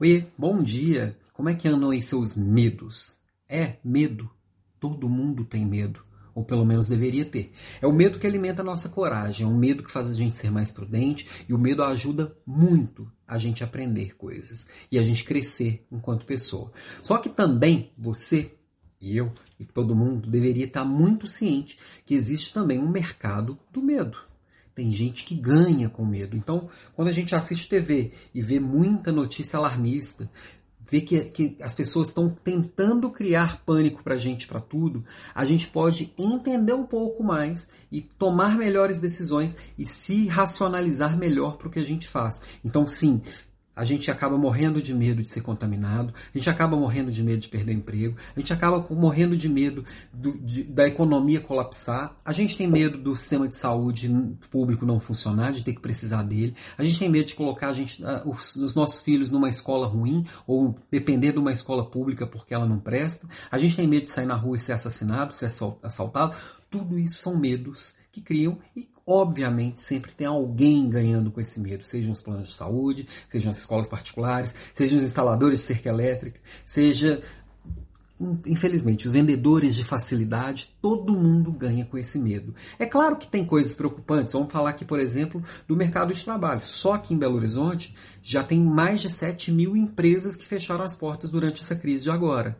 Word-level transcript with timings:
Oi, 0.00 0.26
bom 0.36 0.60
dia. 0.60 1.16
Como 1.32 1.48
é 1.48 1.54
que 1.54 1.68
andam 1.68 1.90
aí 1.90 2.02
seus 2.02 2.34
medos? 2.34 3.16
É, 3.48 3.76
medo. 3.84 4.28
Todo 4.80 5.08
mundo 5.08 5.44
tem 5.44 5.64
medo. 5.64 6.04
Ou 6.34 6.44
pelo 6.44 6.66
menos 6.66 6.88
deveria 6.88 7.24
ter. 7.24 7.52
É 7.80 7.86
o 7.86 7.92
medo 7.92 8.18
que 8.18 8.26
alimenta 8.26 8.60
a 8.60 8.64
nossa 8.64 8.88
coragem, 8.88 9.46
é 9.46 9.48
o 9.48 9.54
medo 9.54 9.84
que 9.84 9.92
faz 9.92 10.10
a 10.10 10.14
gente 10.14 10.34
ser 10.34 10.50
mais 10.50 10.72
prudente 10.72 11.28
e 11.48 11.54
o 11.54 11.58
medo 11.58 11.84
ajuda 11.84 12.36
muito 12.44 13.08
a 13.24 13.38
gente 13.38 13.62
aprender 13.62 14.16
coisas 14.16 14.68
e 14.90 14.98
a 14.98 15.02
gente 15.04 15.22
crescer 15.22 15.86
enquanto 15.92 16.26
pessoa. 16.26 16.72
Só 17.00 17.18
que 17.18 17.28
também 17.28 17.92
você 17.96 18.52
e 19.00 19.16
eu 19.16 19.32
e 19.60 19.64
todo 19.64 19.94
mundo 19.94 20.28
deveria 20.28 20.64
estar 20.64 20.84
muito 20.84 21.28
ciente 21.28 21.78
que 22.04 22.14
existe 22.14 22.52
também 22.52 22.80
um 22.80 22.90
mercado 22.90 23.56
do 23.72 23.80
medo. 23.80 24.18
Tem 24.74 24.92
gente 24.92 25.24
que 25.24 25.34
ganha 25.34 25.88
com 25.88 26.04
medo. 26.04 26.36
Então, 26.36 26.68
quando 26.94 27.08
a 27.08 27.12
gente 27.12 27.34
assiste 27.34 27.68
TV 27.68 28.12
e 28.34 28.42
vê 28.42 28.58
muita 28.58 29.12
notícia 29.12 29.56
alarmista, 29.56 30.28
vê 30.90 31.00
que, 31.00 31.20
que 31.24 31.56
as 31.60 31.74
pessoas 31.74 32.08
estão 32.08 32.28
tentando 32.28 33.10
criar 33.10 33.62
pânico 33.64 34.02
para 34.02 34.14
a 34.14 34.18
gente, 34.18 34.46
para 34.46 34.60
tudo, 34.60 35.04
a 35.34 35.44
gente 35.44 35.66
pode 35.68 36.12
entender 36.18 36.74
um 36.74 36.86
pouco 36.86 37.22
mais 37.22 37.68
e 37.90 38.02
tomar 38.02 38.56
melhores 38.56 39.00
decisões 39.00 39.56
e 39.78 39.86
se 39.86 40.26
racionalizar 40.26 41.16
melhor 41.16 41.56
para 41.56 41.68
o 41.68 41.70
que 41.70 41.78
a 41.78 41.86
gente 41.86 42.08
faz. 42.08 42.42
Então, 42.64 42.86
sim, 42.86 43.22
a 43.74 43.84
gente 43.84 44.10
acaba 44.10 44.36
morrendo 44.36 44.82
de 44.82 44.94
medo 44.94 45.22
de 45.22 45.28
ser 45.28 45.40
contaminado, 45.40 46.14
a 46.34 46.38
gente 46.38 46.48
acaba 46.48 46.76
morrendo 46.76 47.10
de 47.10 47.22
medo 47.22 47.40
de 47.40 47.48
perder 47.48 47.72
emprego, 47.72 48.16
a 48.34 48.40
gente 48.40 48.52
acaba 48.52 48.84
morrendo 48.90 49.36
de 49.36 49.48
medo 49.48 49.84
do, 50.12 50.38
de, 50.38 50.62
da 50.64 50.86
economia 50.86 51.40
colapsar, 51.40 52.14
a 52.24 52.32
gente 52.32 52.56
tem 52.56 52.66
medo 52.66 52.98
do 52.98 53.16
sistema 53.16 53.48
de 53.48 53.56
saúde 53.56 54.08
público 54.50 54.86
não 54.86 55.00
funcionar, 55.00 55.52
de 55.52 55.64
ter 55.64 55.74
que 55.74 55.80
precisar 55.80 56.22
dele, 56.22 56.54
a 56.78 56.82
gente 56.82 56.98
tem 56.98 57.08
medo 57.08 57.26
de 57.26 57.34
colocar 57.34 57.68
a 57.68 57.74
gente, 57.74 58.02
os, 58.24 58.56
os 58.56 58.74
nossos 58.74 59.02
filhos 59.02 59.30
numa 59.30 59.48
escola 59.48 59.86
ruim 59.86 60.26
ou 60.46 60.76
depender 60.90 61.32
de 61.32 61.38
uma 61.38 61.52
escola 61.52 61.88
pública 61.88 62.26
porque 62.26 62.54
ela 62.54 62.66
não 62.66 62.78
presta, 62.78 63.28
a 63.50 63.58
gente 63.58 63.76
tem 63.76 63.86
medo 63.86 64.04
de 64.04 64.10
sair 64.10 64.26
na 64.26 64.34
rua 64.34 64.56
e 64.56 64.60
ser 64.60 64.72
assassinado, 64.72 65.34
ser 65.34 65.46
assaltado. 65.82 66.34
Tudo 66.70 66.98
isso 66.98 67.22
são 67.22 67.36
medos 67.36 67.94
que 68.12 68.20
criam 68.20 68.58
e 68.76 68.88
obviamente 69.06 69.80
sempre 69.80 70.12
tem 70.12 70.26
alguém 70.26 70.88
ganhando 70.88 71.30
com 71.30 71.40
esse 71.40 71.60
medo, 71.60 71.84
sejam 71.84 72.12
os 72.12 72.22
planos 72.22 72.48
de 72.48 72.54
saúde, 72.54 73.06
sejam 73.28 73.50
as 73.50 73.58
escolas 73.58 73.88
particulares, 73.88 74.54
sejam 74.72 74.98
os 74.98 75.04
instaladores 75.04 75.60
de 75.60 75.66
cerca 75.66 75.88
elétrica, 75.88 76.40
seja 76.64 77.22
infelizmente, 78.46 79.06
os 79.06 79.12
vendedores 79.12 79.74
de 79.74 79.84
facilidade, 79.84 80.74
todo 80.80 81.12
mundo 81.12 81.50
ganha 81.50 81.84
com 81.84 81.98
esse 81.98 82.18
medo. 82.18 82.54
É 82.78 82.86
claro 82.86 83.16
que 83.16 83.26
tem 83.26 83.44
coisas 83.44 83.74
preocupantes. 83.74 84.32
Vamos 84.32 84.52
falar 84.52 84.70
aqui, 84.70 84.84
por 84.84 85.00
exemplo, 85.00 85.42
do 85.66 85.76
mercado 85.76 86.14
de 86.14 86.24
trabalho. 86.24 86.60
Só 86.60 86.94
aqui 86.94 87.12
em 87.12 87.18
Belo 87.18 87.36
Horizonte 87.36 87.94
já 88.22 88.42
tem 88.42 88.60
mais 88.60 89.00
de 89.00 89.10
7 89.10 89.50
mil 89.50 89.76
empresas 89.76 90.36
que 90.36 90.46
fecharam 90.46 90.84
as 90.84 90.96
portas 90.96 91.30
durante 91.30 91.60
essa 91.60 91.74
crise 91.74 92.04
de 92.04 92.10
agora. 92.10 92.56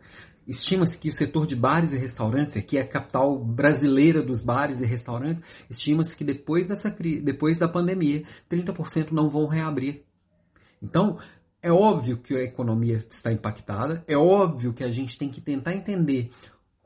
Estima-se 0.46 0.98
que 0.98 1.08
o 1.08 1.12
setor 1.12 1.46
de 1.46 1.56
bares 1.56 1.92
e 1.92 1.98
restaurantes, 1.98 2.56
aqui 2.56 2.76
é 2.76 2.82
a 2.82 2.86
capital 2.86 3.38
brasileira 3.38 4.22
dos 4.22 4.42
bares 4.42 4.80
e 4.80 4.86
restaurantes, 4.86 5.42
estima-se 5.70 6.16
que 6.16 6.24
depois, 6.24 6.68
dessa, 6.68 6.90
depois 6.90 7.58
da 7.58 7.68
pandemia, 7.68 8.24
30% 8.50 9.10
não 9.10 9.30
vão 9.30 9.46
reabrir. 9.46 10.02
Então, 10.82 11.18
é 11.62 11.72
óbvio 11.72 12.18
que 12.18 12.36
a 12.36 12.42
economia 12.42 12.96
está 12.96 13.32
impactada, 13.32 14.04
é 14.06 14.16
óbvio 14.16 14.74
que 14.74 14.84
a 14.84 14.92
gente 14.92 15.16
tem 15.16 15.30
que 15.30 15.40
tentar 15.40 15.74
entender 15.74 16.30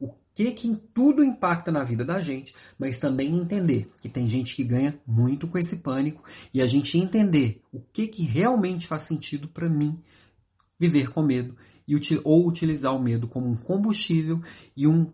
o 0.01 0.15
que 0.33 0.53
que 0.53 0.77
tudo 0.95 1.25
impacta 1.25 1.73
na 1.73 1.83
vida 1.83 2.05
da 2.05 2.21
gente, 2.21 2.55
mas 2.79 3.01
também 3.01 3.37
entender 3.37 3.91
que 4.01 4.09
tem 4.09 4.29
gente 4.29 4.55
que 4.55 4.63
ganha 4.63 4.97
muito 5.05 5.49
com 5.49 5.59
esse 5.59 5.79
pânico 5.79 6.23
e 6.55 6.63
a 6.63 6.67
gente 6.69 6.97
entender 6.97 7.61
o 7.73 7.81
que 7.81 8.07
que 8.07 8.23
realmente 8.23 8.87
faz 8.87 9.03
sentido 9.03 9.49
para 9.49 9.69
mim 9.69 10.01
viver 10.79 11.11
com 11.11 11.23
medo 11.23 11.57
e, 11.87 11.97
ou 12.23 12.47
utilizar 12.47 12.95
o 12.95 13.03
medo 13.03 13.27
como 13.27 13.49
um 13.49 13.57
combustível 13.57 14.41
e 14.77 14.87
um 14.87 15.11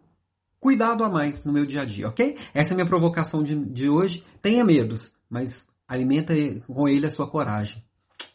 cuidado 0.58 1.04
a 1.04 1.08
mais 1.08 1.44
no 1.44 1.52
meu 1.52 1.64
dia 1.64 1.82
a 1.82 1.84
dia, 1.84 2.08
ok? 2.08 2.36
Essa 2.52 2.72
é 2.72 2.74
a 2.74 2.76
minha 2.76 2.88
provocação 2.88 3.42
de, 3.42 3.54
de 3.54 3.88
hoje. 3.88 4.24
Tenha 4.42 4.64
medos, 4.64 5.12
mas 5.28 5.68
alimenta 5.86 6.34
com 6.66 6.88
ele 6.88 7.06
a 7.06 7.10
sua 7.10 7.26
coragem. 7.26 7.82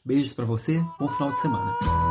Beijos 0.06 0.34
para 0.34 0.46
você, 0.46 0.84
bom 1.00 1.10
final 1.10 1.32
de 1.32 1.40
semana. 1.40 2.09